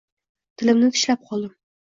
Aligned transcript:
Tilimni 0.61 0.89
tishlab 0.97 1.29
qoldim… 1.29 1.55